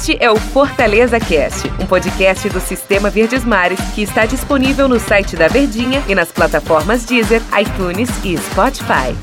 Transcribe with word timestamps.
Este 0.00 0.16
é 0.18 0.30
o 0.30 0.36
Fortaleza 0.36 1.20
Cast, 1.20 1.68
um 1.78 1.86
podcast 1.86 2.48
do 2.48 2.58
Sistema 2.58 3.10
Verdes 3.10 3.44
Mares 3.44 3.78
que 3.94 4.00
está 4.00 4.24
disponível 4.24 4.88
no 4.88 4.98
site 4.98 5.36
da 5.36 5.46
Verdinha 5.46 6.02
e 6.08 6.14
nas 6.14 6.32
plataformas 6.32 7.04
Deezer, 7.04 7.42
iTunes 7.60 8.08
e 8.24 8.34
Spotify. 8.38 9.14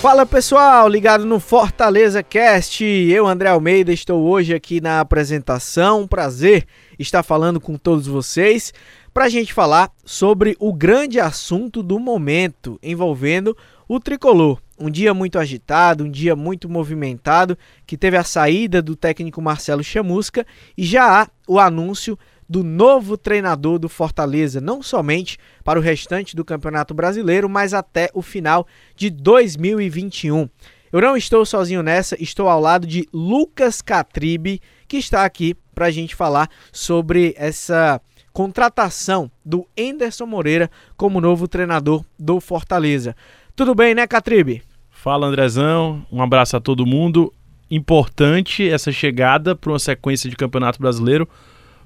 Fala 0.00 0.24
pessoal, 0.24 0.88
ligado 0.88 1.26
no 1.26 1.38
Fortaleza 1.38 2.22
Cast. 2.22 2.82
Eu, 2.82 3.26
André 3.26 3.50
Almeida, 3.50 3.92
estou 3.92 4.22
hoje 4.22 4.54
aqui 4.54 4.80
na 4.80 4.98
apresentação. 4.98 6.06
Prazer 6.06 6.66
estar 6.98 7.22
falando 7.22 7.60
com 7.60 7.76
todos 7.76 8.06
vocês 8.06 8.72
para 9.12 9.26
a 9.26 9.28
gente 9.28 9.52
falar 9.52 9.90
sobre 10.06 10.56
o 10.58 10.72
grande 10.72 11.20
assunto 11.20 11.82
do 11.82 11.98
momento 11.98 12.78
envolvendo 12.82 13.54
o 13.86 14.00
tricolor. 14.00 14.63
Um 14.78 14.90
dia 14.90 15.14
muito 15.14 15.38
agitado, 15.38 16.04
um 16.04 16.10
dia 16.10 16.34
muito 16.34 16.68
movimentado, 16.68 17.56
que 17.86 17.96
teve 17.96 18.16
a 18.16 18.24
saída 18.24 18.82
do 18.82 18.96
técnico 18.96 19.40
Marcelo 19.40 19.84
Chamusca 19.84 20.44
e 20.76 20.84
já 20.84 21.22
há 21.22 21.28
o 21.46 21.60
anúncio 21.60 22.18
do 22.48 22.62
novo 22.62 23.16
treinador 23.16 23.78
do 23.78 23.88
Fortaleza, 23.88 24.60
não 24.60 24.82
somente 24.82 25.38
para 25.62 25.78
o 25.78 25.82
restante 25.82 26.36
do 26.36 26.44
Campeonato 26.44 26.92
Brasileiro, 26.92 27.48
mas 27.48 27.72
até 27.72 28.10
o 28.12 28.20
final 28.20 28.66
de 28.96 29.10
2021. 29.10 30.48
Eu 30.92 31.00
não 31.00 31.16
estou 31.16 31.44
sozinho 31.44 31.82
nessa, 31.82 32.20
estou 32.22 32.48
ao 32.48 32.60
lado 32.60 32.86
de 32.86 33.08
Lucas 33.12 33.82
Catribe, 33.82 34.60
que 34.86 34.96
está 34.96 35.24
aqui 35.24 35.56
para 35.74 35.86
a 35.86 35.90
gente 35.90 36.14
falar 36.14 36.48
sobre 36.72 37.34
essa 37.36 38.00
contratação 38.32 39.30
do 39.44 39.66
Enderson 39.76 40.26
Moreira 40.26 40.70
como 40.96 41.20
novo 41.20 41.48
treinador 41.48 42.04
do 42.18 42.40
Fortaleza. 42.40 43.16
Tudo 43.56 43.74
bem, 43.74 43.94
né, 43.94 44.06
Catribe? 44.06 44.62
Fala, 45.04 45.26
Andrezão. 45.26 46.02
Um 46.10 46.22
abraço 46.22 46.56
a 46.56 46.60
todo 46.60 46.86
mundo. 46.86 47.30
Importante 47.70 48.66
essa 48.66 48.90
chegada 48.90 49.54
para 49.54 49.70
uma 49.70 49.78
sequência 49.78 50.30
de 50.30 50.34
Campeonato 50.34 50.80
Brasileiro. 50.80 51.28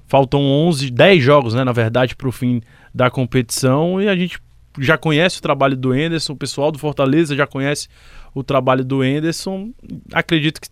Faltam 0.07 0.39
11, 0.39 0.89
10 0.89 1.21
jogos, 1.21 1.53
né, 1.53 1.65
na 1.65 1.73
verdade, 1.73 2.15
para 2.15 2.29
o 2.29 2.31
fim 2.31 2.61
da 2.95 3.11
competição. 3.11 4.01
E 4.01 4.07
a 4.07 4.15
gente 4.15 4.39
já 4.77 4.97
conhece 4.97 5.39
o 5.39 5.41
trabalho 5.41 5.75
do 5.75 5.93
Enderson, 5.93 6.31
o 6.31 6.37
pessoal 6.37 6.71
do 6.71 6.79
Fortaleza 6.79 7.35
já 7.35 7.45
conhece 7.45 7.89
o 8.33 8.41
trabalho 8.41 8.85
do 8.85 9.03
Enderson. 9.03 9.73
Acredito 10.13 10.61
que 10.61 10.69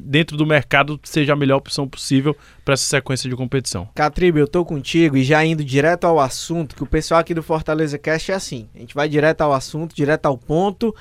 dentro 0.00 0.38
do 0.38 0.46
mercado 0.46 0.98
seja 1.04 1.34
a 1.34 1.36
melhor 1.36 1.58
opção 1.58 1.86
possível 1.86 2.34
para 2.64 2.72
essa 2.72 2.86
sequência 2.86 3.28
de 3.28 3.36
competição. 3.36 3.86
Catribe, 3.94 4.40
eu 4.40 4.48
tô 4.48 4.64
contigo 4.64 5.14
e 5.14 5.22
já 5.22 5.44
indo 5.44 5.62
direto 5.62 6.06
ao 6.06 6.18
assunto, 6.18 6.74
que 6.74 6.82
o 6.82 6.86
pessoal 6.86 7.20
aqui 7.20 7.34
do 7.34 7.42
Fortaleza 7.42 7.98
Cast 7.98 8.32
é 8.32 8.34
assim. 8.34 8.66
A 8.74 8.78
gente 8.78 8.94
vai 8.94 9.10
direto 9.10 9.42
ao 9.42 9.52
assunto, 9.52 9.94
direto 9.94 10.24
ao 10.24 10.38
ponto. 10.38 10.94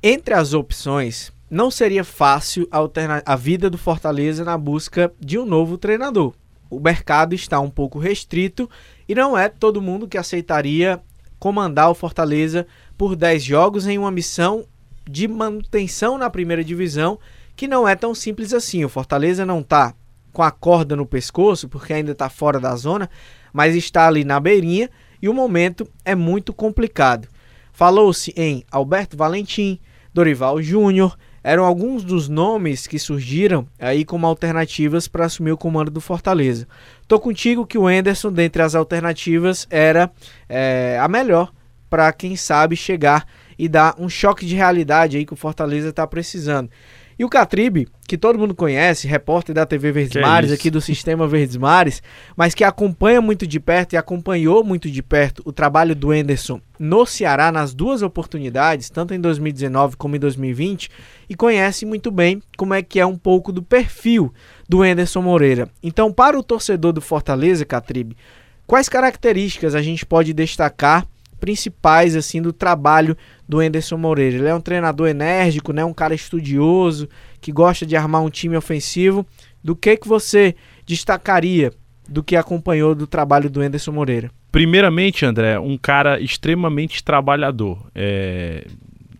Entre 0.00 0.32
as 0.32 0.54
opções, 0.54 1.32
não 1.50 1.72
seria 1.72 2.04
fácil 2.04 2.68
alternar 2.70 3.20
a 3.26 3.34
vida 3.34 3.68
do 3.68 3.76
Fortaleza 3.76 4.44
na 4.44 4.56
busca 4.56 5.12
de 5.18 5.36
um 5.36 5.44
novo 5.44 5.76
treinador. 5.76 6.34
O 6.70 6.78
mercado 6.78 7.34
está 7.34 7.58
um 7.58 7.68
pouco 7.68 7.98
restrito 7.98 8.70
e 9.08 9.14
não 9.14 9.36
é 9.36 9.48
todo 9.48 9.82
mundo 9.82 10.06
que 10.06 10.16
aceitaria 10.16 11.00
comandar 11.36 11.90
o 11.90 11.94
Fortaleza 11.94 12.64
por 12.96 13.16
10 13.16 13.42
jogos 13.42 13.88
em 13.88 13.98
uma 13.98 14.12
missão 14.12 14.64
de 15.04 15.26
manutenção 15.26 16.16
na 16.16 16.30
primeira 16.30 16.62
divisão 16.62 17.18
que 17.56 17.66
não 17.66 17.88
é 17.88 17.96
tão 17.96 18.14
simples 18.14 18.54
assim. 18.54 18.84
O 18.84 18.88
Fortaleza 18.88 19.44
não 19.44 19.60
está 19.60 19.92
com 20.32 20.44
a 20.44 20.50
corda 20.52 20.94
no 20.94 21.06
pescoço, 21.06 21.68
porque 21.68 21.92
ainda 21.92 22.12
está 22.12 22.28
fora 22.28 22.60
da 22.60 22.76
zona, 22.76 23.10
mas 23.52 23.74
está 23.74 24.06
ali 24.06 24.22
na 24.22 24.38
beirinha 24.38 24.88
e 25.20 25.28
o 25.28 25.34
momento 25.34 25.88
é 26.04 26.14
muito 26.14 26.52
complicado. 26.52 27.26
Falou-se 27.72 28.32
em 28.36 28.64
Alberto 28.70 29.16
Valentim, 29.16 29.80
Dorival 30.18 30.60
Júnior, 30.60 31.16
eram 31.44 31.64
alguns 31.64 32.02
dos 32.02 32.28
nomes 32.28 32.88
que 32.88 32.98
surgiram 32.98 33.68
aí 33.78 34.04
como 34.04 34.26
alternativas 34.26 35.06
para 35.06 35.26
assumir 35.26 35.52
o 35.52 35.56
comando 35.56 35.92
do 35.92 36.00
Fortaleza. 36.00 36.66
Tô 37.06 37.20
contigo 37.20 37.64
que 37.64 37.78
o 37.78 37.88
Enderson, 37.88 38.32
dentre 38.32 38.60
as 38.60 38.74
alternativas, 38.74 39.64
era 39.70 40.10
é, 40.48 40.98
a 41.00 41.06
melhor 41.06 41.52
para 41.88 42.12
quem 42.12 42.34
sabe 42.34 42.74
chegar 42.74 43.28
e 43.58 43.68
dar 43.68 43.94
um 43.98 44.08
choque 44.08 44.46
de 44.46 44.54
realidade 44.54 45.16
aí 45.16 45.26
que 45.26 45.32
o 45.32 45.36
Fortaleza 45.36 45.88
está 45.88 46.06
precisando. 46.06 46.70
E 47.18 47.24
o 47.24 47.28
Catribe, 47.28 47.88
que 48.06 48.16
todo 48.16 48.38
mundo 48.38 48.54
conhece, 48.54 49.08
repórter 49.08 49.52
da 49.52 49.66
TV 49.66 49.90
Verdes 49.90 50.12
que 50.12 50.20
Mares, 50.20 50.52
é 50.52 50.54
aqui 50.54 50.70
do 50.70 50.80
Sistema 50.80 51.26
Verdes 51.26 51.56
Mares, 51.56 52.00
mas 52.36 52.54
que 52.54 52.62
acompanha 52.62 53.20
muito 53.20 53.44
de 53.44 53.58
perto 53.58 53.94
e 53.94 53.96
acompanhou 53.96 54.62
muito 54.62 54.88
de 54.88 55.02
perto 55.02 55.42
o 55.44 55.52
trabalho 55.52 55.96
do 55.96 56.14
Enderson 56.14 56.60
no 56.78 57.04
Ceará 57.04 57.50
nas 57.50 57.74
duas 57.74 58.02
oportunidades, 58.02 58.88
tanto 58.88 59.14
em 59.14 59.20
2019 59.20 59.96
como 59.96 60.14
em 60.14 60.20
2020, 60.20 60.90
e 61.28 61.34
conhece 61.34 61.84
muito 61.84 62.12
bem 62.12 62.40
como 62.56 62.72
é 62.72 62.82
que 62.84 63.00
é 63.00 63.04
um 63.04 63.18
pouco 63.18 63.50
do 63.50 63.64
perfil 63.64 64.32
do 64.68 64.84
Enderson 64.84 65.20
Moreira. 65.20 65.68
Então, 65.82 66.12
para 66.12 66.38
o 66.38 66.42
torcedor 66.42 66.92
do 66.92 67.00
Fortaleza, 67.00 67.64
Catribe, 67.64 68.16
quais 68.64 68.88
características 68.88 69.74
a 69.74 69.82
gente 69.82 70.06
pode 70.06 70.32
destacar 70.32 71.04
principais 71.40 72.16
assim 72.16 72.42
do 72.42 72.52
trabalho 72.52 73.16
do 73.48 73.62
Enderson 73.62 73.96
Moreira. 73.96 74.36
Ele 74.36 74.48
é 74.48 74.54
um 74.54 74.60
treinador 74.60 75.08
enérgico, 75.08 75.72
né, 75.72 75.84
um 75.84 75.94
cara 75.94 76.14
estudioso, 76.14 77.08
que 77.40 77.52
gosta 77.52 77.86
de 77.86 77.96
armar 77.96 78.22
um 78.22 78.30
time 78.30 78.56
ofensivo. 78.56 79.26
Do 79.62 79.74
que 79.74 79.96
que 79.96 80.08
você 80.08 80.54
destacaria 80.86 81.72
do 82.08 82.22
que 82.22 82.36
acompanhou 82.36 82.94
do 82.94 83.06
trabalho 83.06 83.50
do 83.50 83.62
Enderson 83.62 83.92
Moreira? 83.92 84.30
Primeiramente, 84.50 85.26
André, 85.26 85.58
um 85.58 85.76
cara 85.76 86.18
extremamente 86.20 87.04
trabalhador. 87.04 87.86
É, 87.94 88.66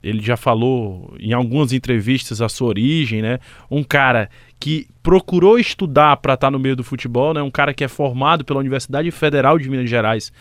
ele 0.02 0.22
já 0.22 0.36
falou 0.36 1.14
em 1.18 1.32
algumas 1.32 1.72
entrevistas 1.72 2.40
a 2.40 2.48
sua 2.48 2.68
origem, 2.68 3.20
né? 3.20 3.38
Um 3.70 3.82
cara 3.82 4.30
que 4.58 4.86
procurou 5.02 5.58
estudar 5.58 6.16
para 6.16 6.34
estar 6.34 6.46
tá 6.46 6.50
no 6.50 6.58
meio 6.58 6.74
do 6.74 6.82
futebol, 6.82 7.34
né? 7.34 7.42
Um 7.42 7.50
cara 7.50 7.74
que 7.74 7.84
é 7.84 7.88
formado 7.88 8.44
pela 8.44 8.60
Universidade 8.60 9.10
Federal 9.10 9.58
de 9.58 9.68
Minas 9.68 9.90
Gerais 9.90 10.32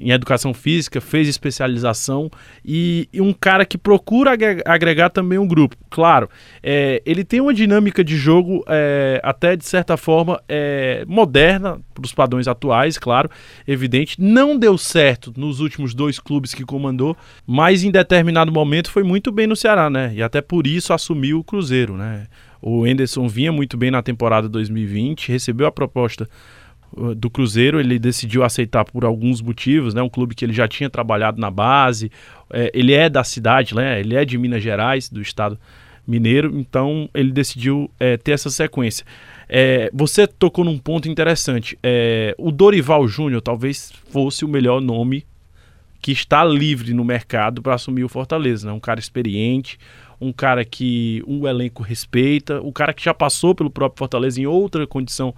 em 0.00 0.10
educação 0.10 0.52
física, 0.52 1.00
fez 1.00 1.28
especialização 1.28 2.30
e, 2.64 3.08
e 3.12 3.20
um 3.20 3.32
cara 3.32 3.64
que 3.64 3.78
procura 3.78 4.32
agregar 4.64 5.10
também 5.10 5.38
um 5.38 5.46
grupo. 5.46 5.76
Claro, 5.88 6.28
é, 6.62 7.02
ele 7.06 7.24
tem 7.24 7.40
uma 7.40 7.54
dinâmica 7.54 8.02
de 8.02 8.16
jogo 8.16 8.64
é, 8.68 9.20
até 9.22 9.56
de 9.56 9.64
certa 9.64 9.96
forma 9.96 10.40
é, 10.48 11.04
moderna 11.06 11.80
para 11.94 12.04
os 12.04 12.12
padrões 12.12 12.48
atuais, 12.48 12.98
claro, 12.98 13.30
evidente. 13.66 14.20
Não 14.20 14.58
deu 14.58 14.76
certo 14.76 15.32
nos 15.36 15.60
últimos 15.60 15.94
dois 15.94 16.18
clubes 16.18 16.52
que 16.52 16.64
comandou, 16.64 17.16
mas 17.46 17.84
em 17.84 17.90
determinado 17.90 18.50
momento 18.50 18.90
foi 18.90 19.04
muito 19.04 19.30
bem 19.30 19.46
no 19.46 19.54
Ceará, 19.56 19.88
né? 19.88 20.12
E 20.14 20.22
até 20.22 20.40
por 20.40 20.66
isso 20.66 20.92
assumiu 20.92 21.38
o 21.38 21.44
Cruzeiro, 21.44 21.96
né? 21.96 22.26
O 22.60 22.86
Enderson 22.86 23.28
vinha 23.28 23.52
muito 23.52 23.76
bem 23.76 23.90
na 23.90 24.02
temporada 24.02 24.48
2020, 24.48 25.28
recebeu 25.28 25.66
a 25.66 25.72
proposta 25.72 26.26
do 27.16 27.28
Cruzeiro, 27.30 27.80
ele 27.80 27.98
decidiu 27.98 28.42
aceitar 28.42 28.84
por 28.84 29.04
alguns 29.04 29.40
motivos, 29.40 29.94
né? 29.94 30.02
Um 30.02 30.08
clube 30.08 30.34
que 30.34 30.44
ele 30.44 30.52
já 30.52 30.68
tinha 30.68 30.88
trabalhado 30.88 31.40
na 31.40 31.50
base, 31.50 32.10
é, 32.50 32.70
ele 32.74 32.92
é 32.92 33.08
da 33.08 33.24
cidade, 33.24 33.74
né? 33.74 34.00
Ele 34.00 34.14
é 34.14 34.24
de 34.24 34.38
Minas 34.38 34.62
Gerais, 34.62 35.08
do 35.08 35.20
estado 35.20 35.58
mineiro, 36.06 36.58
então 36.58 37.08
ele 37.14 37.32
decidiu 37.32 37.90
é, 37.98 38.16
ter 38.16 38.32
essa 38.32 38.50
sequência. 38.50 39.04
É, 39.48 39.90
você 39.92 40.26
tocou 40.26 40.64
num 40.64 40.78
ponto 40.78 41.08
interessante. 41.08 41.78
O 42.38 42.50
Dorival 42.50 43.06
Júnior 43.08 43.40
talvez 43.40 43.92
fosse 44.10 44.44
o 44.44 44.48
melhor 44.48 44.80
nome 44.80 45.24
que 46.00 46.12
está 46.12 46.44
livre 46.44 46.92
no 46.92 47.02
mercado 47.02 47.62
para 47.62 47.74
assumir 47.74 48.04
o 48.04 48.08
Fortaleza, 48.08 48.66
né? 48.66 48.72
Um 48.74 48.80
cara 48.80 49.00
experiente, 49.00 49.78
um 50.24 50.32
cara 50.32 50.64
que 50.64 51.22
o 51.26 51.46
elenco 51.46 51.82
respeita, 51.82 52.60
um 52.60 52.72
cara 52.72 52.92
que 52.92 53.04
já 53.04 53.14
passou 53.14 53.54
pelo 53.54 53.70
próprio 53.70 53.98
Fortaleza 53.98 54.40
em 54.40 54.46
outra 54.46 54.86
condição 54.86 55.34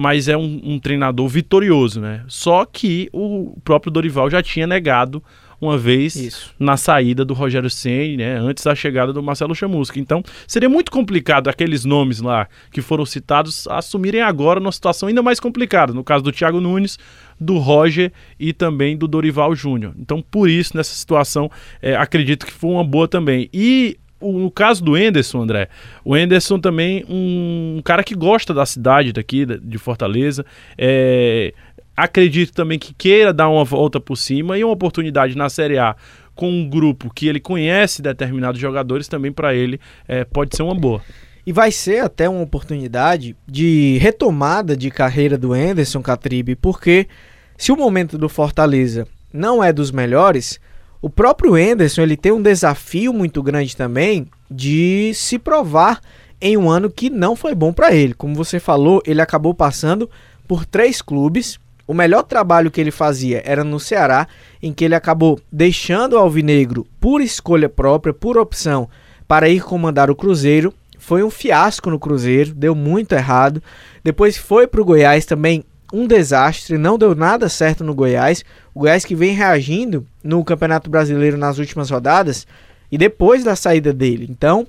mas 0.00 0.28
é 0.28 0.36
um, 0.36 0.60
um 0.62 0.78
treinador 0.78 1.26
vitorioso, 1.26 2.00
né? 2.00 2.22
Só 2.28 2.64
que 2.64 3.08
o 3.12 3.58
próprio 3.64 3.90
Dorival 3.90 4.30
já 4.30 4.40
tinha 4.40 4.64
negado 4.64 5.20
uma 5.60 5.76
vez 5.76 6.14
Isso. 6.14 6.54
na 6.58 6.76
saída 6.76 7.24
do 7.24 7.34
Rogério 7.34 7.68
Ceni, 7.68 8.16
né, 8.16 8.38
antes 8.38 8.62
da 8.62 8.74
chegada 8.74 9.12
do 9.12 9.22
Marcelo 9.22 9.54
Chamusca. 9.54 9.98
Então, 9.98 10.22
seria 10.46 10.68
muito 10.68 10.90
complicado 10.90 11.48
aqueles 11.48 11.84
nomes 11.84 12.20
lá 12.20 12.48
que 12.70 12.80
foram 12.80 13.04
citados 13.04 13.66
assumirem 13.66 14.22
agora 14.22 14.60
uma 14.60 14.70
situação 14.70 15.08
ainda 15.08 15.22
mais 15.22 15.40
complicada, 15.40 15.92
no 15.92 16.04
caso 16.04 16.22
do 16.22 16.30
Thiago 16.30 16.60
Nunes, 16.60 16.98
do 17.40 17.58
Roger 17.58 18.12
e 18.38 18.52
também 18.52 18.96
do 18.96 19.08
Dorival 19.08 19.54
Júnior. 19.54 19.94
Então, 19.98 20.22
por 20.22 20.48
isso, 20.48 20.76
nessa 20.76 20.94
situação, 20.94 21.50
é, 21.82 21.96
acredito 21.96 22.46
que 22.46 22.52
foi 22.52 22.70
uma 22.70 22.84
boa 22.84 23.08
também. 23.08 23.48
E 23.52 23.98
no 24.20 24.50
caso 24.50 24.82
do 24.82 24.96
Enderson, 24.96 25.42
André, 25.42 25.68
o 26.04 26.16
Enderson 26.16 26.58
também 26.58 27.04
um 27.08 27.80
cara 27.84 28.02
que 28.02 28.14
gosta 28.14 28.52
da 28.52 28.66
cidade 28.66 29.12
daqui, 29.12 29.46
de 29.46 29.78
Fortaleza. 29.78 30.44
É, 30.76 31.52
acredito 31.96 32.52
também 32.52 32.78
que 32.78 32.94
queira 32.94 33.32
dar 33.32 33.48
uma 33.48 33.64
volta 33.64 34.00
por 34.00 34.16
cima 34.16 34.58
e 34.58 34.64
uma 34.64 34.72
oportunidade 34.72 35.36
na 35.36 35.48
Série 35.48 35.78
A 35.78 35.96
com 36.34 36.48
um 36.48 36.68
grupo 36.68 37.12
que 37.12 37.26
ele 37.26 37.40
conhece 37.40 38.00
determinados 38.00 38.60
jogadores 38.60 39.08
também 39.08 39.32
para 39.32 39.54
ele 39.54 39.80
é, 40.06 40.24
pode 40.24 40.56
ser 40.56 40.62
uma 40.62 40.74
boa. 40.74 41.02
E 41.44 41.52
vai 41.52 41.72
ser 41.72 42.04
até 42.04 42.28
uma 42.28 42.42
oportunidade 42.42 43.34
de 43.46 43.98
retomada 44.00 44.76
de 44.76 44.90
carreira 44.90 45.36
do 45.36 45.56
Enderson 45.56 46.00
Catribe, 46.00 46.54
porque 46.54 47.08
se 47.56 47.72
o 47.72 47.76
momento 47.76 48.16
do 48.16 48.28
Fortaleza 48.28 49.04
não 49.32 49.64
é 49.64 49.72
dos 49.72 49.90
melhores, 49.90 50.60
o 51.00 51.08
próprio 51.08 51.56
Enderson 51.56 52.02
ele 52.02 52.16
tem 52.16 52.32
um 52.32 52.42
desafio 52.42 53.12
muito 53.12 53.42
grande 53.42 53.76
também 53.76 54.26
de 54.50 55.12
se 55.14 55.38
provar 55.38 56.00
em 56.40 56.56
um 56.56 56.68
ano 56.70 56.90
que 56.90 57.08
não 57.10 57.36
foi 57.36 57.54
bom 57.54 57.72
para 57.72 57.94
ele. 57.94 58.14
Como 58.14 58.34
você 58.34 58.58
falou, 58.58 59.02
ele 59.06 59.20
acabou 59.20 59.54
passando 59.54 60.10
por 60.46 60.64
três 60.64 61.00
clubes. 61.00 61.58
O 61.86 61.94
melhor 61.94 62.22
trabalho 62.22 62.70
que 62.70 62.80
ele 62.80 62.90
fazia 62.90 63.42
era 63.44 63.64
no 63.64 63.80
Ceará, 63.80 64.26
em 64.62 64.72
que 64.72 64.84
ele 64.84 64.94
acabou 64.94 65.40
deixando 65.50 66.14
o 66.14 66.18
Alvinegro 66.18 66.86
por 67.00 67.20
escolha 67.20 67.68
própria, 67.68 68.12
por 68.12 68.36
opção, 68.36 68.88
para 69.26 69.48
ir 69.48 69.62
comandar 69.62 70.10
o 70.10 70.16
Cruzeiro. 70.16 70.74
Foi 70.98 71.22
um 71.22 71.30
fiasco 71.30 71.90
no 71.90 71.98
Cruzeiro, 71.98 72.52
deu 72.54 72.74
muito 72.74 73.12
errado. 73.12 73.62
Depois 74.02 74.36
foi 74.36 74.66
para 74.66 74.80
o 74.80 74.84
Goiás 74.84 75.24
também, 75.24 75.64
um 75.92 76.06
desastre, 76.06 76.76
não 76.76 76.98
deu 76.98 77.14
nada 77.14 77.48
certo 77.48 77.82
no 77.82 77.94
Goiás. 77.94 78.44
O 78.74 78.80
Goiás 78.80 79.04
que 79.04 79.14
vem 79.14 79.34
reagindo 79.34 80.06
no 80.22 80.44
Campeonato 80.44 80.90
Brasileiro 80.90 81.36
nas 81.36 81.58
últimas 81.58 81.90
rodadas 81.90 82.46
e 82.90 82.98
depois 82.98 83.44
da 83.44 83.56
saída 83.56 83.92
dele. 83.92 84.26
Então, 84.28 84.66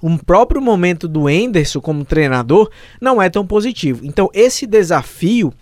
o 0.00 0.18
próprio 0.18 0.60
momento 0.60 1.08
do 1.08 1.28
Enderson 1.28 1.80
como 1.80 2.04
treinador 2.04 2.70
não 3.00 3.20
é 3.20 3.28
tão 3.28 3.46
positivo. 3.46 4.04
Então, 4.04 4.30
esse 4.32 4.66
desafio 4.66 5.52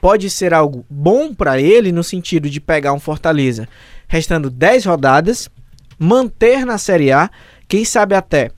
pode 0.00 0.30
ser 0.30 0.54
algo 0.54 0.84
bom 0.88 1.34
para 1.34 1.60
ele 1.60 1.90
no 1.90 2.04
sentido 2.04 2.48
de 2.48 2.60
pegar 2.60 2.92
um 2.92 3.00
Fortaleza 3.00 3.68
restando 4.06 4.48
10 4.48 4.86
rodadas, 4.86 5.50
manter 5.98 6.64
na 6.64 6.78
Série 6.78 7.12
A, 7.12 7.30
quem 7.68 7.84
sabe 7.84 8.14
até 8.14 8.50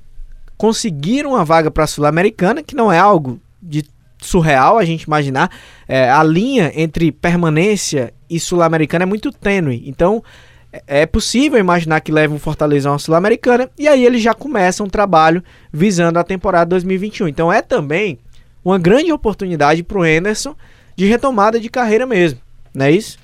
conseguir 0.57 1.27
uma 1.27 1.45
vaga 1.45 1.71
para 1.71 1.85
a 1.85 1.87
Sul-Americana, 1.87 2.63
que 2.63 2.77
não 2.77 2.93
é 2.93 2.99
algo 2.99 3.41
de 3.61 3.83
surreal 4.21 4.79
a 4.79 4.85
gente 4.85 5.03
imaginar. 5.03 5.51
É, 5.89 6.11
a 6.11 6.23
linha 6.23 6.73
entre 6.75 7.11
permanência 7.11 8.13
e 8.29 8.39
Sul-Americana 8.39 9.05
é 9.05 9.07
muito 9.07 9.33
tênue. 9.33 9.83
Então, 9.87 10.23
é, 10.73 11.03
é 11.03 11.07
possível 11.07 11.59
imaginar 11.59 12.01
que 12.01 12.13
leve 12.13 12.33
um 12.33 12.39
Fortaleza 12.39 12.93
a 12.93 12.99
Sul-Americana 12.99 13.71
e 13.79 13.89
aí 13.89 14.05
ele 14.05 14.19
já 14.19 14.35
começa 14.35 14.85
um 14.85 14.89
trabalho 14.89 15.43
visando 15.73 16.19
a 16.19 16.25
temporada 16.25 16.71
2021. 16.71 17.29
Então 17.29 17.53
é 17.53 17.61
também 17.61 18.19
uma 18.65 18.79
grande 18.79 19.13
oportunidade 19.13 19.83
para 19.83 19.99
o 19.99 20.05
Henderson 20.05 20.55
de 20.95 21.07
retomada 21.07 21.59
de 21.59 21.69
carreira 21.69 22.07
mesmo, 22.07 22.41
não 22.75 22.87
é 22.87 22.93
isso? 22.93 23.19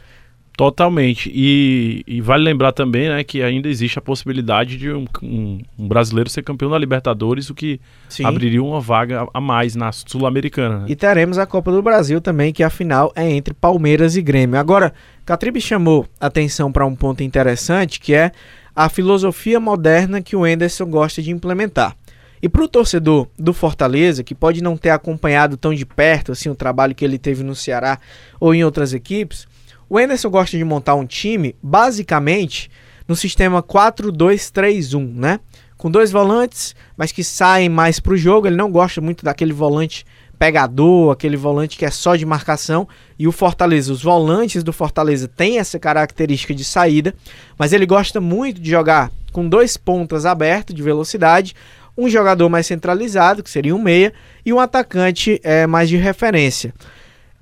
Totalmente. 0.57 1.31
E, 1.35 2.03
e, 2.07 2.21
vale 2.23 2.43
lembrar 2.43 2.73
também 2.73 3.11
né, 3.11 3.23
que 3.23 3.43
ainda 3.43 3.69
existe 3.69 3.99
a 3.99 4.03
possibilidade 4.03 4.79
de 4.79 4.91
um, 4.91 5.05
um, 5.23 5.61
um 5.79 5.87
brasileiro 5.87 6.31
ser 6.31 6.43
campeão 6.43 6.71
da 6.71 6.79
Libertadores, 6.79 7.51
o 7.51 7.55
que 7.55 7.79
Sim. 8.09 8.25
abriria 8.25 8.63
uma 8.63 8.81
vaga 8.81 9.29
a 9.35 9.41
mais 9.41 9.77
na 9.77 9.93
Sul-Americana. 9.93 10.79
Né? 10.81 10.87
E 10.89 10.97
teremos 10.97 11.37
a 11.37 11.45
Copa 11.45 11.71
do 11.71 11.83
Brasil 11.83 12.23
também, 12.23 12.55
que 12.55 12.63
afinal 12.63 13.13
é 13.15 13.31
entre 13.31 13.53
Palmeiras 13.53 14.17
e 14.17 14.23
Grêmio. 14.23 14.59
Agora, 14.59 14.95
Catribe 15.27 15.61
chamou 15.61 16.07
atenção 16.19 16.73
para 16.73 16.87
um 16.87 16.97
ponto 16.97 17.23
interessante, 17.23 18.01
que 18.01 18.15
é 18.15 18.33
a 18.75 18.89
filosofia 18.89 19.61
moderna 19.61 20.23
que 20.23 20.35
o 20.35 20.47
Enderson 20.47 20.87
gosta 20.87 21.21
de 21.21 21.31
implementar. 21.31 21.95
E 22.41 22.49
para 22.49 22.63
o 22.63 22.69
torcedor 22.69 23.29
do 23.39 23.53
Fortaleza, 23.53 24.23
que 24.23 24.35
pode 24.35 24.63
não 24.63 24.77
ter 24.77 24.91
acompanhado 24.91 25.57
tão 25.57 25.75
de 25.75 25.85
perto 25.85 26.33
assim 26.33 26.49
o 26.49 26.55
trabalho 26.55 26.95
que 26.95 27.05
ele 27.05 27.19
teve 27.19 27.43
no 27.43 27.55
Ceará 27.55 27.99
ou 28.39 28.55
em 28.55 28.65
outras 28.65 28.95
equipes, 28.95 29.47
o 29.89 30.01
Enderson 30.01 30.31
gosta 30.31 30.57
de 30.57 30.65
montar 30.65 30.95
um 30.95 31.07
time 31.07 31.55
basicamente 31.63 32.71
no 33.07 33.15
sistema 33.15 33.63
4-2-3-1, 33.63 35.15
né? 35.15 35.41
Com 35.77 35.91
dois 35.91 36.11
volantes, 36.11 36.75
mas 36.97 37.13
que 37.13 37.23
saem 37.23 37.69
mais 37.69 38.01
para 38.01 38.15
o 38.15 38.17
jogo. 38.17 38.47
Ele 38.47 38.57
não 38.57 38.71
gosta 38.71 39.01
muito 39.01 39.25
daquele 39.25 39.53
volante 39.53 40.05
pegador, 40.39 41.13
aquele 41.13 41.37
volante 41.37 41.77
que 41.77 41.85
é 41.85 41.91
só 41.91 42.17
de 42.17 42.27
marcação. 42.27 42.89
E 43.19 43.29
o 43.29 43.33
Fortaleza, 43.33 43.93
os 43.93 44.03
volantes 44.03 44.63
do 44.63 44.73
Fortaleza 44.73 45.29
têm 45.29 45.59
essa 45.59 45.79
característica 45.79 46.55
de 46.55 46.65
saída, 46.65 47.15
mas 47.59 47.73
ele 47.73 47.87
gosta 47.87 48.21
muito 48.21 48.61
de 48.61 48.71
jogar 48.71 49.11
com 49.33 49.49
dois 49.49 49.77
pontas 49.77 50.25
abertos 50.25 50.75
de 50.75 50.83
velocidade, 50.83 51.55
um 51.97 52.09
jogador 52.09 52.49
mais 52.49 52.67
centralizado, 52.67 53.43
que 53.43 53.51
seria 53.51 53.75
um 53.75 53.83
meia, 53.83 54.13
e 54.45 54.53
um 54.53 54.61
atacante 54.61 55.41
é, 55.43 55.67
mais 55.67 55.89
de 55.89 55.97
referência. 55.97 56.75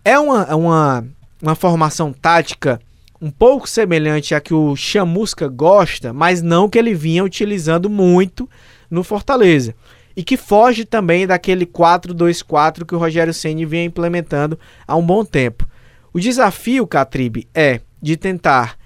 É 0.05 0.19
uma, 0.19 0.55
uma 0.55 1.05
uma 1.45 1.55
formação 1.55 2.11
tática 2.11 2.81
um 3.21 3.31
pouco 3.31 3.69
semelhante 3.69 4.35
à 4.35 4.41
que 4.41 4.55
o 4.55 4.75
Chamusca 4.75 5.47
gosta, 5.47 6.13
mas 6.13 6.43
não 6.43 6.69
que 6.69 6.79
ele 6.79 6.95
vinha 6.95 7.23
utilizando 7.23 7.89
muito 7.89 8.49
no 8.91 9.05
Fortaleza. 9.05 9.75
E 10.17 10.23
que 10.23 10.37
foge 10.37 10.85
também 10.85 11.27
daquele 11.27 11.67
4-2-4 11.67 12.85
que 12.87 12.95
o 12.95 12.99
Rogério 12.99 13.35
Ceni 13.35 13.67
vinha 13.67 13.85
implementando 13.85 14.59
há 14.87 14.97
um 14.97 15.05
bom 15.05 15.25
tempo. 15.25 15.67
O 16.13 16.21
desafio, 16.21 16.87
Catribe, 16.87 17.49
é 17.55 17.81
de 18.01 18.17
tentar 18.17 18.77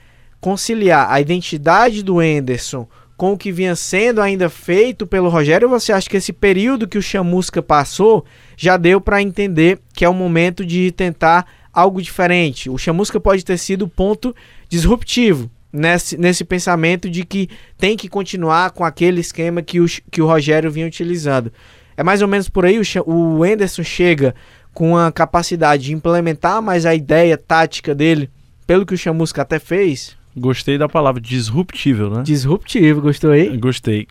conciliar 0.41 1.11
a 1.11 1.21
identidade 1.21 2.03
do 2.03 2.23
Enderson 2.23 2.89
com 3.17 3.33
o 3.33 3.39
que 3.39 3.51
vinha 3.51 3.75
sendo 3.75 4.21
ainda 4.21 4.49
feito 4.49 5.07
pelo 5.07 5.29
Rogério. 5.29 5.69
Você 5.69 5.93
acha 5.93 6.09
que 6.09 6.17
esse 6.17 6.33
período 6.33 6.89
que 6.89 6.99
o 6.99 7.03
Chamusca 7.03 7.61
passou 7.61 8.25
já 8.57 8.77
deu 8.77 9.01
para 9.01 9.21
entender 9.21 9.81
que 9.93 10.05
é 10.05 10.09
o 10.09 10.15
momento 10.15 10.65
de 10.65 10.93
tentar 10.93 11.45
algo 11.79 12.03
diferente. 12.03 12.69
O 12.69 12.77
Chamusca 12.77 13.21
pode 13.21 13.45
ter 13.45 13.57
sido 13.57 13.83
o 13.83 13.89
ponto 13.89 14.35
disruptivo 14.69 15.51
nesse, 15.73 16.17
nesse 16.17 16.45
pensamento 16.45 17.09
de 17.09 17.25
que 17.25 17.49
tem 17.77 17.97
que 17.97 18.09
continuar 18.09 18.71
com 18.73 18.85
aquele 18.85 19.21
esquema 19.21 19.63
que 19.63 19.81
o, 19.81 19.87
que 20.11 20.21
o 20.21 20.27
Rogério 20.27 20.71
vinha 20.71 20.87
utilizando. 20.87 21.53
É 21.97 22.03
mais 22.03 22.23
ou 22.23 22.29
menos 22.29 22.49
por 22.49 22.65
aí, 22.65 22.79
o, 22.79 23.13
o 23.13 23.45
Anderson 23.45 23.83
chega 23.83 24.35
com 24.73 24.97
a 24.97 25.11
capacidade 25.11 25.85
de 25.85 25.95
implementar 25.95 26.63
mais 26.63 26.85
a 26.87 26.95
ideia 26.95 27.37
tática 27.37 27.95
dele, 27.95 28.31
pelo 28.67 28.87
que 28.87 28.95
o 28.95 28.99
Chamusca 28.99 29.43
até 29.43 29.59
fez. 29.59 30.17
Gostei 30.37 30.79
da 30.79 30.89
palavra 30.89 31.21
disruptível, 31.21 32.11
né? 32.11 32.23
Disruptivo, 32.23 33.01
gostou 33.01 33.33
aí? 33.33 33.57
Gostei. 33.57 34.07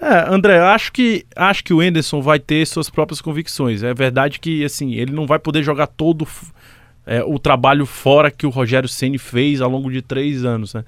É, 0.00 0.26
André, 0.28 0.58
acho 0.58 0.92
que 0.92 1.24
acho 1.34 1.64
que 1.64 1.72
o 1.72 1.82
Enderson 1.82 2.20
vai 2.20 2.38
ter 2.38 2.66
suas 2.66 2.90
próprias 2.90 3.20
convicções. 3.20 3.82
É 3.82 3.94
verdade 3.94 4.38
que 4.38 4.64
assim 4.64 4.94
ele 4.94 5.12
não 5.12 5.26
vai 5.26 5.38
poder 5.38 5.62
jogar 5.62 5.86
todo 5.86 6.26
é, 7.10 7.24
o 7.24 7.40
trabalho 7.40 7.84
fora 7.84 8.30
que 8.30 8.46
o 8.46 8.50
Rogério 8.50 8.88
Ceni 8.88 9.18
fez 9.18 9.60
ao 9.60 9.68
longo 9.68 9.90
de 9.90 10.00
três 10.00 10.44
anos. 10.44 10.74
Né? 10.74 10.84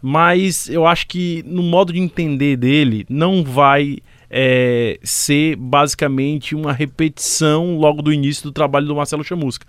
Mas 0.00 0.66
eu 0.66 0.86
acho 0.86 1.06
que 1.06 1.44
no 1.46 1.62
modo 1.62 1.92
de 1.92 2.00
entender 2.00 2.56
dele 2.56 3.04
não 3.06 3.44
vai 3.44 3.98
é, 4.30 4.98
ser 5.02 5.56
basicamente 5.56 6.54
uma 6.54 6.72
repetição 6.72 7.76
logo 7.76 8.00
do 8.00 8.10
início 8.10 8.44
do 8.44 8.50
trabalho 8.50 8.86
do 8.86 8.96
Marcelo 8.96 9.22
Chamusca. 9.22 9.66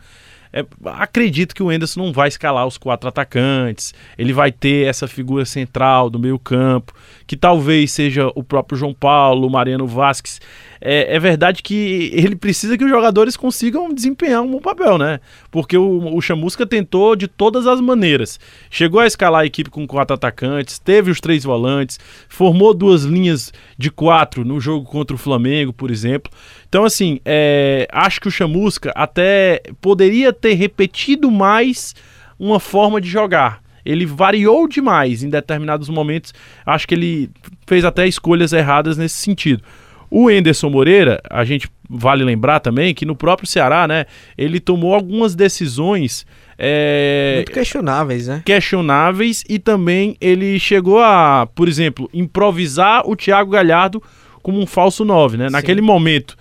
É, 0.52 0.66
acredito 0.84 1.54
que 1.54 1.62
o 1.62 1.72
Enderson 1.72 2.06
não 2.06 2.12
vai 2.12 2.28
escalar 2.28 2.66
os 2.66 2.78
quatro 2.78 3.08
atacantes, 3.08 3.94
ele 4.18 4.34
vai 4.34 4.52
ter 4.52 4.88
essa 4.88 5.08
figura 5.08 5.46
central 5.46 6.10
do 6.10 6.18
meio 6.18 6.40
campo, 6.40 6.94
que 7.28 7.38
talvez 7.38 7.92
seja 7.92 8.32
o 8.34 8.44
próprio 8.44 8.78
João 8.78 8.94
Paulo, 8.94 9.48
o 9.48 9.52
Mariano 9.52 9.86
Vasquez. 9.86 10.42
É, 10.82 11.16
é, 11.16 11.20
verdade 11.20 11.62
que 11.62 12.10
ele 12.14 12.36
precisa 12.36 12.78
que 12.78 12.84
os 12.84 12.90
jogadores 12.90 13.36
consigam 13.36 13.94
desempenhar 13.94 14.42
um 14.42 14.50
bom 14.50 14.60
papel, 14.60 14.98
né? 14.98 15.20
Porque 15.52 15.78
o, 15.78 16.16
o 16.16 16.22
Chamusca 16.22 16.66
tentou 16.66 17.16
de 17.16 17.28
todas 17.28 17.68
as 17.68 17.82
maneiras. 17.82 18.40
Chegou 18.72 19.02
a 19.02 19.06
escalar 19.06 19.42
a 19.42 19.46
equipe 19.46 19.70
com 19.70 19.86
quatro 19.86 20.16
atacantes, 20.16 20.80
teve 20.80 21.12
os 21.12 21.20
três 21.20 21.44
volantes, 21.44 22.00
formou 22.30 22.74
duas 22.74 23.04
linhas 23.04 23.54
de 23.78 23.92
quatro 23.92 24.46
no 24.46 24.60
jogo 24.60 24.86
contra 24.86 25.16
o 25.16 25.20
Flamengo, 25.20 25.74
por 25.74 25.92
exemplo. 25.92 26.32
Então, 26.70 26.86
assim, 26.86 27.20
é, 27.26 27.88
acho 27.92 28.22
que 28.22 28.28
o 28.28 28.32
Chamusca 28.32 28.94
até 28.96 29.62
poderia 29.82 30.32
ter 30.32 30.54
repetido 30.54 31.32
mais 31.32 31.96
uma 32.40 32.60
forma 32.60 33.02
de 33.02 33.10
jogar. 33.10 33.60
Ele 33.84 34.06
variou 34.06 34.68
demais 34.68 35.24
em 35.24 35.30
determinados 35.30 35.90
momentos. 35.90 36.32
Acho 36.64 36.88
que 36.88 36.94
ele 36.94 37.32
fez 37.66 37.84
até 37.84 38.08
escolhas 38.08 38.54
erradas 38.54 38.98
nesse 38.98 39.16
sentido. 39.16 39.64
O 40.12 40.30
Enderson 40.30 40.70
Moreira, 40.70 41.20
a 41.28 41.44
gente 41.44 41.68
vale 41.90 42.24
lembrar 42.24 42.60
também 42.60 42.94
que 42.94 43.06
no 43.06 43.16
próprio 43.16 43.48
Ceará, 43.48 43.88
né, 43.88 44.06
ele 44.38 44.60
tomou 44.60 44.94
algumas 44.94 45.34
decisões 45.34 46.26
é, 46.58 47.36
muito 47.38 47.52
questionáveis, 47.52 48.28
né? 48.28 48.42
Questionáveis 48.46 49.44
e 49.48 49.58
também 49.58 50.16
ele 50.20 50.60
chegou 50.60 51.00
a, 51.00 51.48
por 51.56 51.68
exemplo, 51.68 52.10
improvisar 52.14 53.08
o 53.10 53.16
Thiago 53.16 53.52
Galhardo 53.52 54.04
como 54.42 54.60
um 54.60 54.66
falso 54.66 55.06
9, 55.06 55.38
né? 55.38 55.48
Sim. 55.48 55.54
Naquele 55.54 55.82
momento 55.82 56.36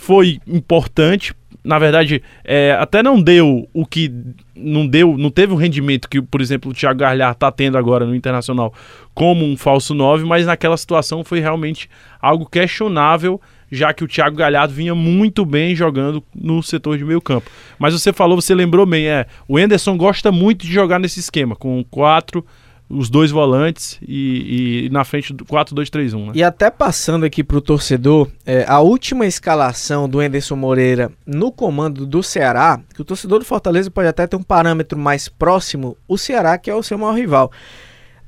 foi 0.00 0.40
importante. 0.46 1.34
Na 1.62 1.78
verdade, 1.78 2.22
é, 2.42 2.74
até 2.80 3.02
não 3.02 3.20
deu 3.20 3.68
o 3.74 3.84
que 3.84 4.10
não 4.56 4.86
deu, 4.86 5.16
não 5.18 5.30
teve 5.30 5.52
o 5.52 5.56
rendimento 5.56 6.08
que, 6.08 6.22
por 6.22 6.40
exemplo, 6.40 6.70
o 6.70 6.74
Thiago 6.74 7.00
Galhardo 7.00 7.36
está 7.36 7.52
tendo 7.52 7.76
agora 7.76 8.06
no 8.06 8.14
Internacional 8.14 8.72
como 9.14 9.44
um 9.44 9.58
falso 9.58 9.94
9, 9.94 10.24
mas 10.24 10.46
naquela 10.46 10.76
situação 10.76 11.22
foi 11.22 11.38
realmente 11.38 11.88
algo 12.20 12.46
questionável, 12.46 13.38
já 13.70 13.92
que 13.92 14.02
o 14.02 14.08
Thiago 14.08 14.36
Galhardo 14.36 14.72
vinha 14.72 14.94
muito 14.94 15.44
bem 15.44 15.76
jogando 15.76 16.24
no 16.34 16.62
setor 16.62 16.96
de 16.96 17.04
meio 17.04 17.20
campo. 17.20 17.50
Mas 17.78 17.92
você 17.92 18.10
falou, 18.10 18.40
você 18.40 18.54
lembrou 18.54 18.86
bem, 18.86 19.06
é, 19.06 19.26
o 19.46 19.58
Enderson 19.58 19.98
gosta 19.98 20.32
muito 20.32 20.64
de 20.64 20.72
jogar 20.72 20.98
nesse 20.98 21.20
esquema, 21.20 21.54
com 21.54 21.84
quatro 21.90 22.44
os 22.90 23.08
dois 23.08 23.30
volantes 23.30 23.98
e, 24.02 24.86
e 24.86 24.90
na 24.90 25.04
frente 25.04 25.32
do 25.32 25.44
4-2-3-1. 25.44 26.26
Né? 26.26 26.32
E 26.34 26.42
até 26.42 26.68
passando 26.68 27.24
aqui 27.24 27.44
para 27.44 27.56
o 27.56 27.60
torcedor, 27.60 28.28
é, 28.44 28.64
a 28.66 28.80
última 28.80 29.26
escalação 29.26 30.08
do 30.08 30.20
Enderson 30.20 30.56
Moreira 30.56 31.12
no 31.24 31.52
comando 31.52 32.04
do 32.04 32.20
Ceará, 32.20 32.80
que 32.92 33.00
o 33.00 33.04
torcedor 33.04 33.38
do 33.38 33.44
Fortaleza 33.44 33.90
pode 33.90 34.08
até 34.08 34.26
ter 34.26 34.34
um 34.34 34.42
parâmetro 34.42 34.98
mais 34.98 35.28
próximo, 35.28 35.96
o 36.08 36.18
Ceará, 36.18 36.58
que 36.58 36.68
é 36.68 36.74
o 36.74 36.82
seu 36.82 36.98
maior 36.98 37.14
rival. 37.14 37.52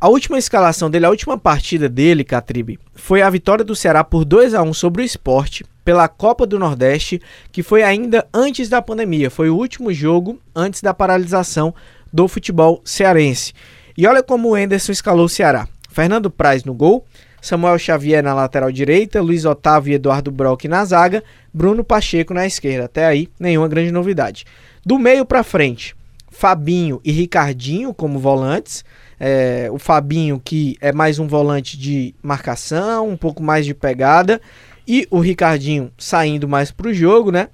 A 0.00 0.08
última 0.08 0.38
escalação 0.38 0.90
dele, 0.90 1.06
a 1.06 1.10
última 1.10 1.36
partida 1.36 1.88
dele, 1.88 2.24
Catribe, 2.24 2.78
foi 2.94 3.22
a 3.22 3.30
vitória 3.30 3.64
do 3.64 3.74
Ceará 3.74 4.02
por 4.02 4.24
2 4.24 4.54
a 4.54 4.62
1 4.62 4.74
sobre 4.74 5.02
o 5.02 5.04
esporte 5.04 5.64
pela 5.84 6.08
Copa 6.08 6.46
do 6.46 6.58
Nordeste, 6.58 7.20
que 7.50 7.62
foi 7.62 7.82
ainda 7.82 8.26
antes 8.32 8.68
da 8.68 8.82
pandemia. 8.82 9.30
Foi 9.30 9.50
o 9.50 9.56
último 9.56 9.92
jogo 9.92 10.38
antes 10.54 10.80
da 10.80 10.94
paralisação 10.94 11.74
do 12.12 12.26
futebol 12.28 12.80
cearense. 12.84 13.52
E 13.96 14.06
olha 14.06 14.22
como 14.22 14.50
o 14.50 14.58
Enderson 14.58 14.92
escalou 14.92 15.26
o 15.26 15.28
Ceará. 15.28 15.68
Fernando 15.90 16.30
Praz 16.30 16.64
no 16.64 16.72
gol, 16.72 17.04
Samuel 17.40 17.78
Xavier 17.78 18.22
na 18.22 18.32
lateral 18.32 18.72
direita, 18.72 19.20
Luiz 19.20 19.44
Otávio 19.44 19.92
e 19.92 19.94
Eduardo 19.94 20.30
Brock 20.30 20.64
na 20.64 20.84
zaga, 20.84 21.22
Bruno 21.52 21.84
Pacheco 21.84 22.32
na 22.32 22.46
esquerda. 22.46 22.86
Até 22.86 23.04
aí, 23.04 23.28
nenhuma 23.38 23.68
grande 23.68 23.92
novidade. 23.92 24.44
Do 24.84 24.98
meio 24.98 25.26
para 25.26 25.42
frente, 25.42 25.94
Fabinho 26.30 27.00
e 27.04 27.12
Ricardinho 27.12 27.92
como 27.92 28.18
volantes. 28.18 28.84
É, 29.20 29.68
o 29.70 29.78
Fabinho, 29.78 30.40
que 30.42 30.76
é 30.80 30.92
mais 30.92 31.18
um 31.18 31.26
volante 31.26 31.78
de 31.78 32.14
marcação, 32.22 33.08
um 33.08 33.16
pouco 33.16 33.42
mais 33.42 33.66
de 33.66 33.74
pegada. 33.74 34.40
E 34.88 35.06
o 35.10 35.20
Ricardinho 35.20 35.92
saindo 35.98 36.48
mais 36.48 36.70
para 36.72 36.88
o 36.88 36.94
jogo, 36.94 37.30
né? 37.30 37.48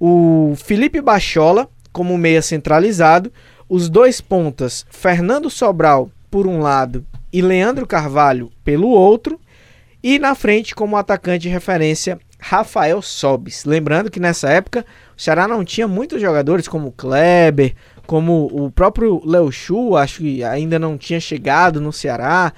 O 0.00 0.54
Felipe 0.56 1.00
Bachola 1.00 1.68
como 1.92 2.18
meia 2.18 2.42
centralizado. 2.42 3.32
Os 3.68 3.88
dois 3.90 4.20
pontas, 4.20 4.86
Fernando 4.88 5.50
Sobral 5.50 6.10
por 6.30 6.46
um 6.46 6.60
lado 6.60 7.04
e 7.32 7.42
Leandro 7.42 7.86
Carvalho 7.86 8.50
pelo 8.64 8.88
outro. 8.88 9.38
E 10.02 10.18
na 10.18 10.34
frente, 10.34 10.74
como 10.74 10.96
atacante 10.96 11.42
de 11.42 11.48
referência, 11.48 12.18
Rafael 12.40 13.02
Sobis. 13.02 13.64
Lembrando 13.64 14.10
que 14.10 14.20
nessa 14.20 14.48
época 14.48 14.86
o 15.16 15.20
Ceará 15.20 15.48
não 15.48 15.64
tinha 15.64 15.88
muitos 15.88 16.20
jogadores 16.20 16.68
como 16.68 16.92
Kleber, 16.92 17.74
como 18.06 18.46
o 18.46 18.70
próprio 18.70 19.20
Léo 19.24 19.50
Chu, 19.52 19.96
acho 19.96 20.20
que 20.20 20.42
ainda 20.42 20.78
não 20.78 20.96
tinha 20.96 21.20
chegado 21.20 21.80
no 21.80 21.92
Ceará. 21.92 22.52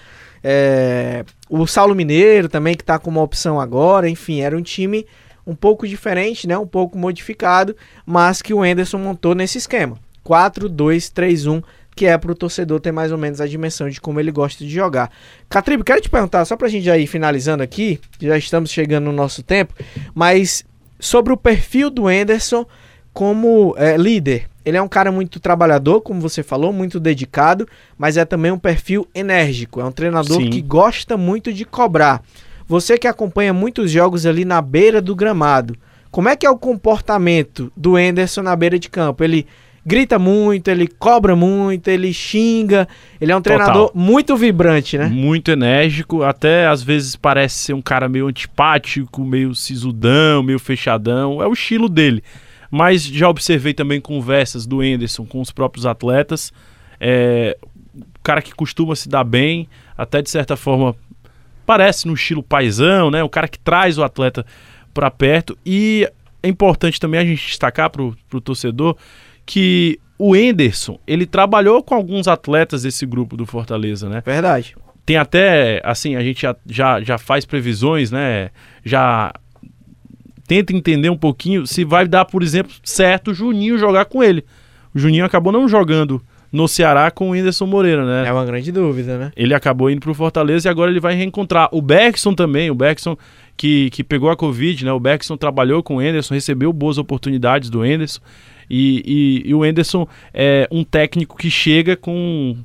É, 0.44 1.24
o 1.48 1.66
Saulo 1.66 1.94
Mineiro 1.94 2.48
também, 2.48 2.76
que 2.76 2.82
está 2.82 2.98
como 2.98 3.20
opção 3.20 3.58
agora. 3.58 4.08
Enfim, 4.08 4.42
era 4.42 4.56
um 4.56 4.62
time 4.62 5.06
um 5.46 5.54
pouco 5.54 5.88
diferente, 5.88 6.46
né? 6.46 6.56
um 6.56 6.66
pouco 6.66 6.96
modificado, 6.96 7.74
mas 8.06 8.40
que 8.40 8.54
o 8.54 8.64
Enderson 8.64 8.98
montou 8.98 9.34
nesse 9.34 9.58
esquema. 9.58 9.98
4-2-3-1 10.24 11.62
que 11.94 12.06
é 12.06 12.16
para 12.16 12.32
o 12.32 12.34
torcedor 12.34 12.80
ter 12.80 12.92
mais 12.92 13.12
ou 13.12 13.18
menos 13.18 13.40
a 13.40 13.46
dimensão 13.46 13.88
de 13.88 14.00
como 14.00 14.18
ele 14.18 14.30
gosta 14.30 14.64
de 14.64 14.70
jogar. 14.70 15.10
Catribe, 15.50 15.84
quero 15.84 16.00
te 16.00 16.08
perguntar, 16.08 16.44
só 16.44 16.56
para 16.56 16.66
a 16.66 16.70
gente 16.70 16.84
já 16.84 16.96
ir 16.96 17.06
finalizando 17.06 17.62
aqui, 17.62 18.00
já 18.18 18.38
estamos 18.38 18.70
chegando 18.70 19.04
no 19.04 19.12
nosso 19.12 19.42
tempo, 19.42 19.74
mas 20.14 20.64
sobre 20.98 21.32
o 21.32 21.36
perfil 21.36 21.90
do 21.90 22.10
Enderson 22.10 22.64
como 23.12 23.74
é, 23.76 23.96
líder. 23.96 24.46
Ele 24.64 24.76
é 24.76 24.82
um 24.82 24.88
cara 24.88 25.10
muito 25.10 25.40
trabalhador, 25.40 26.00
como 26.00 26.20
você 26.20 26.42
falou, 26.42 26.72
muito 26.72 27.00
dedicado, 27.00 27.66
mas 27.98 28.16
é 28.16 28.24
também 28.24 28.52
um 28.52 28.58
perfil 28.58 29.08
enérgico. 29.14 29.80
É 29.80 29.84
um 29.84 29.92
treinador 29.92 30.40
Sim. 30.40 30.50
que 30.50 30.60
gosta 30.60 31.16
muito 31.16 31.52
de 31.52 31.64
cobrar. 31.64 32.22
Você 32.66 32.96
que 32.96 33.08
acompanha 33.08 33.52
muitos 33.52 33.90
jogos 33.90 34.26
ali 34.26 34.44
na 34.44 34.62
beira 34.62 35.02
do 35.02 35.16
gramado, 35.16 35.76
como 36.10 36.28
é 36.28 36.36
que 36.36 36.46
é 36.46 36.50
o 36.50 36.58
comportamento 36.58 37.72
do 37.76 37.98
Enderson 37.98 38.42
na 38.42 38.54
beira 38.54 38.78
de 38.78 38.88
campo? 38.88 39.24
Ele 39.24 39.46
grita 39.84 40.18
muito, 40.18 40.68
ele 40.68 40.86
cobra 40.86 41.34
muito, 41.34 41.88
ele 41.88 42.12
xinga. 42.12 42.86
Ele 43.20 43.32
é 43.32 43.36
um 43.36 43.40
treinador 43.40 43.88
Total. 43.88 44.02
muito 44.02 44.36
vibrante, 44.36 44.98
né? 44.98 45.06
Muito 45.06 45.50
enérgico, 45.50 46.22
até 46.22 46.66
às 46.66 46.82
vezes 46.82 47.16
parece 47.16 47.56
ser 47.56 47.72
um 47.72 47.82
cara 47.82 48.08
meio 48.08 48.26
antipático, 48.26 49.24
meio 49.24 49.54
sisudão, 49.54 50.42
meio 50.42 50.58
fechadão. 50.58 51.42
É 51.42 51.46
o 51.46 51.52
estilo 51.52 51.88
dele. 51.88 52.22
Mas 52.70 53.04
já 53.04 53.28
observei 53.28 53.74
também 53.74 54.00
conversas 54.00 54.64
do 54.64 54.82
Enderson 54.82 55.26
com 55.26 55.40
os 55.40 55.50
próprios 55.50 55.86
atletas. 55.86 56.52
É, 57.00 57.56
cara 58.22 58.40
que 58.40 58.54
costuma 58.54 58.94
se 58.94 59.08
dar 59.08 59.24
bem, 59.24 59.68
até 59.96 60.22
de 60.22 60.30
certa 60.30 60.56
forma 60.56 60.94
parece 61.66 62.06
no 62.06 62.14
estilo 62.14 62.42
paisão, 62.42 63.10
né? 63.10 63.22
O 63.22 63.28
cara 63.28 63.48
que 63.48 63.58
traz 63.58 63.98
o 63.98 64.04
atleta 64.04 64.44
para 64.92 65.10
perto. 65.10 65.56
E 65.64 66.08
é 66.42 66.48
importante 66.48 66.98
também 67.00 67.20
a 67.20 67.24
gente 67.24 67.46
destacar 67.46 67.90
para 67.90 68.02
o 68.02 68.40
torcedor 68.40 68.96
que 69.46 69.98
o 70.18 70.36
Enderson, 70.36 70.98
ele 71.06 71.24
trabalhou 71.24 71.82
com 71.82 71.94
alguns 71.94 72.28
atletas 72.28 72.82
desse 72.82 73.06
grupo 73.06 73.36
do 73.36 73.46
Fortaleza, 73.46 74.08
né? 74.08 74.22
Verdade. 74.24 74.76
Tem 75.06 75.16
até, 75.16 75.80
assim, 75.84 76.14
a 76.14 76.22
gente 76.22 76.42
já, 76.42 76.54
já, 76.66 77.00
já 77.00 77.18
faz 77.18 77.44
previsões, 77.44 78.10
né? 78.10 78.50
Já 78.84 79.32
tenta 80.46 80.72
entender 80.72 81.08
um 81.10 81.16
pouquinho 81.16 81.66
se 81.66 81.84
vai 81.84 82.06
dar, 82.06 82.24
por 82.24 82.42
exemplo, 82.42 82.72
certo 82.82 83.30
o 83.30 83.34
Juninho 83.34 83.78
jogar 83.78 84.04
com 84.04 84.22
ele. 84.22 84.44
O 84.94 84.98
Juninho 84.98 85.24
acabou 85.24 85.52
não 85.52 85.68
jogando 85.68 86.20
no 86.52 86.66
Ceará 86.66 87.10
com 87.10 87.28
o 87.28 87.30
Whindersson 87.30 87.66
Moreira, 87.66 88.04
né? 88.04 88.28
É 88.28 88.32
uma 88.32 88.44
grande 88.44 88.72
dúvida, 88.72 89.16
né? 89.16 89.32
Ele 89.36 89.54
acabou 89.54 89.90
indo 89.90 90.00
pro 90.00 90.14
Fortaleza 90.14 90.68
e 90.68 90.70
agora 90.70 90.90
ele 90.90 91.00
vai 91.00 91.14
reencontrar. 91.14 91.68
O 91.72 91.80
Bergson 91.80 92.34
também, 92.34 92.70
o 92.70 92.74
Bergson 92.74 93.16
que, 93.56 93.90
que 93.90 94.02
pegou 94.02 94.30
a 94.30 94.36
Covid, 94.36 94.84
né? 94.84 94.92
O 94.92 95.00
Bergson 95.00 95.36
trabalhou 95.36 95.82
com 95.82 95.96
o 95.96 96.02
Enderson, 96.02 96.34
recebeu 96.34 96.72
boas 96.72 96.98
oportunidades 96.98 97.70
do 97.70 97.84
Enderson. 97.84 98.20
E, 98.70 99.42
e, 99.44 99.50
e 99.50 99.54
o 99.54 99.64
Enderson 99.64 100.06
é 100.32 100.68
um 100.70 100.84
técnico 100.84 101.36
que 101.36 101.50
chega 101.50 101.96
com 101.96 102.56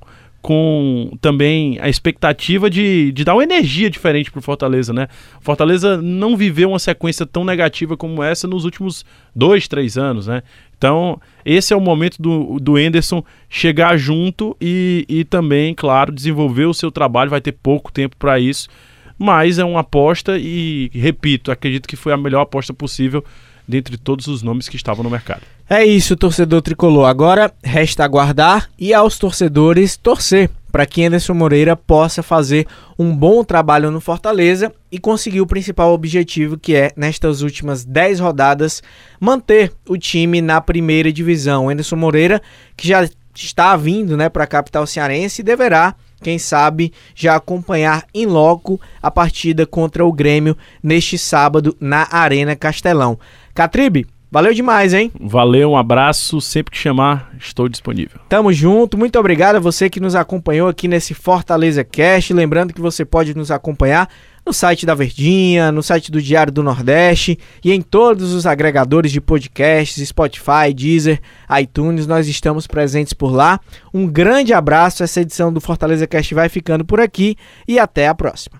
com 0.46 1.18
também 1.22 1.80
a 1.82 1.90
expectativa 1.90 2.70
de, 2.70 3.12
de 3.14 3.24
dar 3.24 3.34
uma 3.34 3.44
energia 3.44 3.90
diferente 3.90 4.30
para 4.30 4.38
o 4.38 4.44
Fortaleza, 4.44 4.94
né? 4.94 5.08
Fortaleza 5.42 6.00
não 6.00 6.38
viveu 6.38 6.70
uma 6.70 6.78
sequência 6.78 7.26
tão 7.26 7.44
negativa 7.44 7.98
como 7.98 8.22
essa 8.22 8.48
nos 8.48 8.64
últimos 8.64 9.04
dois, 9.36 9.68
três 9.68 9.98
anos, 9.98 10.28
né? 10.28 10.44
Então, 10.78 11.20
esse 11.44 11.74
é 11.74 11.76
o 11.76 11.82
momento 11.82 12.22
do, 12.22 12.60
do 12.60 12.78
Enderson 12.78 13.24
chegar 13.50 13.98
junto 13.98 14.56
e, 14.62 15.04
e 15.10 15.24
também, 15.24 15.74
claro, 15.74 16.12
desenvolver 16.12 16.66
o 16.66 16.76
seu 16.76 16.92
trabalho. 16.92 17.32
Vai 17.32 17.42
ter 17.42 17.54
pouco 17.54 17.92
tempo 17.92 18.16
para 18.16 18.40
isso, 18.40 18.70
mas 19.18 19.58
é 19.58 19.66
uma 19.66 19.80
aposta 19.80 20.38
e, 20.38 20.92
repito, 20.94 21.52
acredito 21.52 21.88
que 21.88 21.96
foi 21.96 22.14
a 22.14 22.18
melhor 22.18 22.42
aposta 22.42 22.72
possível 22.72 23.26
dentre 23.68 23.98
todos 23.98 24.28
os 24.28 24.42
nomes 24.42 24.70
que 24.70 24.76
estavam 24.76 25.04
no 25.04 25.10
mercado. 25.10 25.42
É 25.70 25.84
isso, 25.84 26.16
torcedor 26.16 26.62
tricolor. 26.62 27.08
Agora 27.08 27.52
resta 27.64 28.04
aguardar 28.04 28.70
e 28.78 28.94
aos 28.94 29.18
torcedores 29.18 29.98
torcer 29.98 30.50
para 30.72 30.86
que 30.86 31.06
Anderson 31.06 31.34
Moreira 31.34 31.76
possa 31.76 32.22
fazer 32.22 32.68
um 33.00 33.16
bom 33.16 33.46
trabalho 33.46 33.90
no 33.90 34.02
Fortaleza 34.02 34.74
e 34.92 35.00
conseguir 35.00 35.40
o 35.40 35.48
principal 35.48 35.94
objetivo, 35.94 36.58
que 36.58 36.76
é, 36.76 36.92
nestas 36.98 37.42
últimas 37.42 37.86
10 37.86 38.20
rodadas, 38.20 38.84
manter 39.18 39.72
o 39.88 39.98
time 39.98 40.42
na 40.42 40.60
primeira 40.60 41.14
divisão. 41.14 41.70
Anderson 41.70 41.96
Moreira, 41.96 42.42
que 42.76 42.90
já 42.90 43.08
está 43.34 43.76
vindo 43.78 44.18
né, 44.18 44.28
para 44.28 44.44
a 44.44 44.48
capital 44.48 44.86
cearense, 44.86 45.42
deverá, 45.42 45.96
quem 46.22 46.38
sabe, 46.38 46.92
já 47.16 47.38
acompanhar 47.38 48.06
em 48.14 48.26
loco 48.26 48.80
a 49.02 49.10
partida 49.10 49.66
contra 49.66 50.06
o 50.06 50.12
Grêmio 50.12 50.58
neste 50.84 51.18
sábado 51.18 51.76
na 51.80 52.08
Arena 52.12 52.56
Castelão. 52.56 53.18
Catribe, 53.56 54.06
Valeu 54.36 54.54
demais, 54.54 54.94
hein? 54.94 55.14
Valeu, 55.18 55.72
um 55.72 55.78
abraço. 55.78 56.42
Sempre 56.42 56.72
que 56.72 56.78
chamar, 56.78 57.32
estou 57.40 57.70
disponível. 57.70 58.20
Tamo 58.28 58.52
junto. 58.52 58.98
Muito 58.98 59.18
obrigado 59.18 59.56
a 59.56 59.60
você 59.62 59.90
que 59.90 60.02
nos 60.02 60.14
acompanhou 60.14 60.68
aqui 60.68 60.90
nesse 60.90 61.14
Fortaleza 61.14 61.86
Cast. 61.86 62.34
Lembrando 62.34 62.74
que 62.74 62.82
você 62.82 63.06
pode 63.06 63.34
nos 63.34 63.50
acompanhar 63.50 64.10
no 64.46 64.52
site 64.52 64.86
da 64.86 64.94
Verdinha, 64.94 65.72
no 65.72 65.82
site 65.82 66.12
do 66.12 66.22
Diário 66.22 66.52
do 66.52 66.62
Nordeste 66.62 67.40
e 67.64 67.72
em 67.72 67.82
todos 67.82 68.34
os 68.34 68.46
agregadores 68.46 69.10
de 69.10 69.22
podcasts, 69.22 70.06
Spotify, 70.06 70.74
Deezer, 70.76 71.22
iTunes. 71.58 72.06
Nós 72.06 72.28
estamos 72.28 72.68
presentes 72.68 73.14
por 73.14 73.32
lá. 73.32 73.62
Um 73.94 74.06
grande 74.06 74.54
abraço. 74.54 75.02
Essa 75.02 75.22
edição 75.22 75.54
do 75.54 75.62
Fortaleza 75.62 76.06
Cast 76.06 76.36
vai 76.36 76.50
ficando 76.50 76.84
por 76.84 77.00
aqui 77.00 77.38
e 77.66 77.80
até 77.80 78.10
a 78.10 78.14
próxima. 78.14 78.60